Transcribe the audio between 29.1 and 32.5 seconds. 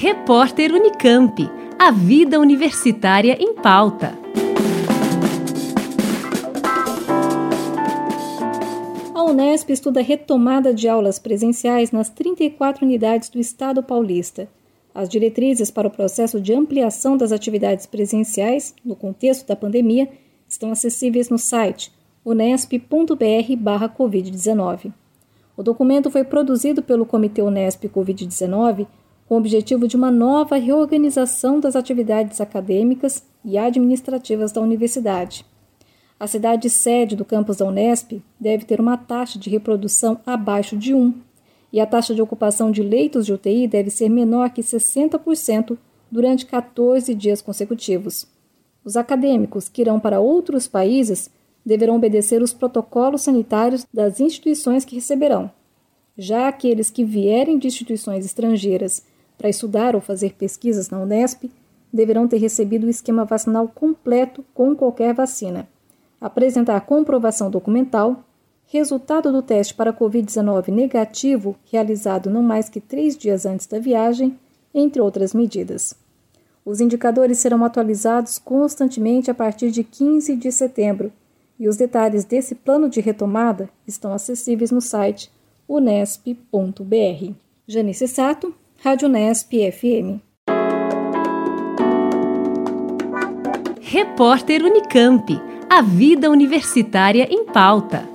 com o objetivo de uma nova reorganização das atividades